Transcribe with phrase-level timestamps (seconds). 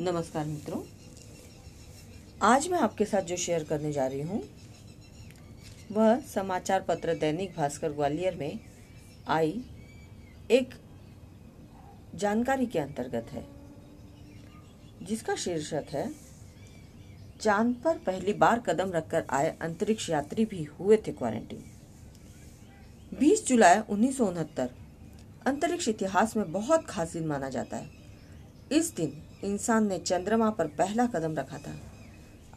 [0.00, 0.80] नमस्कार मित्रों।
[2.42, 4.42] आज मैं आपके साथ जो शेयर करने जा रही हूँ,
[5.92, 8.58] वह समाचार पत्र दैनिक भास्कर ग्वालियर में
[9.28, 9.64] आई
[10.50, 10.74] एक
[12.14, 13.44] जानकारी के अंतर्गत है,
[15.02, 16.10] जिसका शीर्षक है,
[17.40, 21.64] चाँद पर पहली बार कदम रखकर आए अंतरिक्ष यात्री भी हुए थे क्वारंटीन
[23.20, 24.70] 20 जुलाई उन्नीस सौ उनहत्तर,
[25.46, 28.04] अंतरिक्ष इतिहास में बहुत खास दिन माना जाता है।
[28.72, 29.12] इस दिन
[29.44, 31.74] इंसान ने चंद्रमा पर पहला कदम रखा था।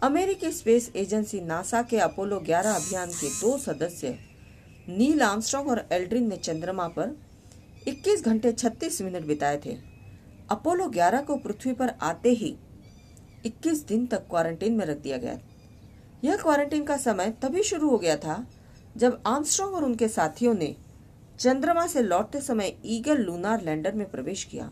[0.04, 4.18] अमेरिकी स्पेस एजेंसी नासा के अपोलो 11 अभियान के दो सदस्य,
[4.90, 7.16] नील आर्मस्ट्रॉन्ग और एल्ड्रिन ने चंद्रमा पर
[7.88, 9.78] 21 घंटे 36 मिनट बिताए थे।
[10.50, 12.56] अपोलो 11 को पृथ्वी पर आते ही
[13.46, 15.38] 21 दिन तक क्वारंटीन में रख दिया गया।
[16.24, 18.46] यह क्वारंटीन का समय तभी शुरू हो गया था
[18.98, 20.76] जब आर्मस्ट्रॉन्ग और उनके साथियों ने
[21.40, 24.72] चंद्रमा से लौटते समय ईगल लूनार लैंडर में प्रवेश किया।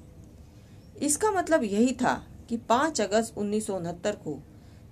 [1.02, 4.44] इसका मतलब यही था कि 5 अगस्त उन्नीस सौ उनहत्तर को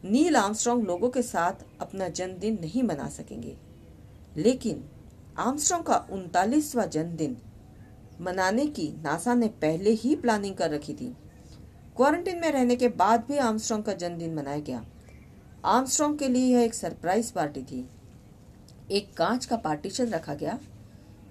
[0.05, 3.57] नील आर्मस्ट्रॉन्ग लोगों के साथ अपना जन्मदिन नहीं मना सकेंगे।
[4.37, 4.85] लेकिन
[5.37, 7.37] आर्मस्ट्रॉन्ग का उनतालीसवा जन्मदिन
[8.21, 11.15] मनाने की नासा ने पहले ही प्लानिंग कर रखी थी।
[11.95, 14.85] क्वारंटीन में रहने के बाद भी आर्मस्ट्रॉन्ग का जन्मदिन मनाया गया।
[15.65, 17.89] आर्मस्ट्रॉन्ग के लिए यह एक सरप्राइज़ पार्टी थी।
[18.91, 20.59] एक कांच का पार्टीशन रखा गया।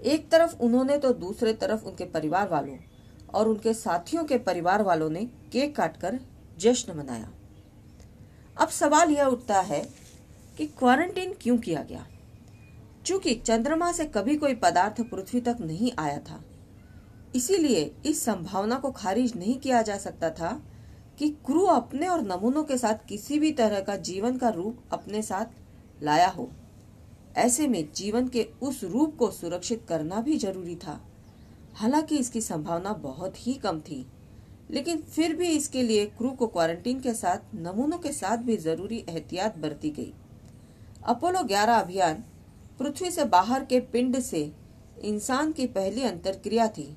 [0.04, 2.76] एक तरफ़ उन्होंने तो दूसरे तरफ़ उनके परिवार वालों
[3.34, 6.18] और उनके साथियों के परिवार वालों ने केक काटकर
[6.58, 7.30] जश्न मनाया।
[8.56, 9.80] अब सवाल यह उठता है
[10.58, 12.06] कि क्वारंटीन क्यों किया गया?
[13.06, 16.42] चूँकि चंद्रमा से कभी कोई पदार्थ पृथ्वी तक नहीं आया था,
[17.36, 20.50] इसीलिए इस संभावना को खारिज नहीं किया जा सकता था
[21.18, 25.22] कि क्रू अपने और नमूनों के साथ किसी भी तरह का जीवन का रूप अपने
[25.22, 26.48] साथ लाया हो।
[27.36, 31.00] ऐसे में जीवन के उस रूप को सुरक्षित करना भी ज़रूरी था।
[31.74, 34.04] हालाँकि इसकी संभावना बहुत ही कम थी,
[34.70, 39.04] लेकिन फिर भी इसके लिए क्रू को क्वारंटीन के साथ, नमूनों के साथ भी ज़रूरी
[39.08, 40.12] एहतियात बरती गई।
[41.04, 42.22] अपोलो 11 अभियान
[42.78, 44.50] पृथ्वी से बाहर के पिंड से
[45.04, 46.88] इंसान की पहली अंतरक्रिया थी,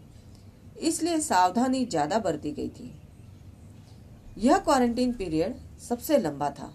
[0.80, 2.94] इसलिए सावधानी ज़्यादा बरती गई थी।
[4.38, 6.74] यह क्वारंटीन पीरियड सबसे लंबा था।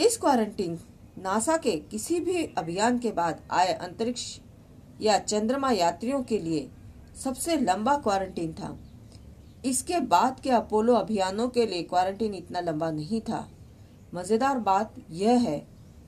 [0.00, 0.78] इस क्वारंटीन
[1.18, 4.24] नासा के किसी भी अभियान के बाद आए अंतरिक्ष
[5.00, 6.68] या चंद्रमा यात्रियों के लिए
[7.14, 8.76] सबसे लंबा क्वारंटीन था।
[9.64, 13.46] इसके बाद के अपोलो अभियानों के लिए क्वारंटीन इतना लंबा नहीं था।
[14.14, 15.58] मज़ेदार बात यह है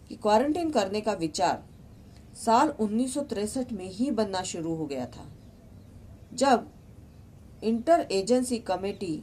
[0.09, 1.63] कि क्वारंटीन करने का विचार
[2.37, 3.17] साल उन्नीस
[3.73, 5.27] में ही बनना शुरू हो गया था।
[6.35, 6.67] जब
[7.65, 9.23] inter agency committee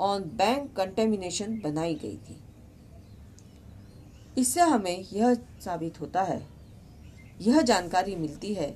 [0.00, 2.36] on bank contamination बनाई गई थी।
[4.38, 6.42] इससे हमें यह साबित होता है,
[7.40, 8.68] यह जानकारी मिलती है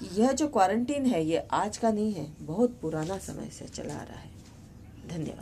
[0.00, 3.94] कि यह जो क्वारंटीन है, ये आज का नहीं है, बहुत पुराना समय से चला
[3.94, 4.30] आ रहा है।
[5.08, 5.40] धन्यवाद।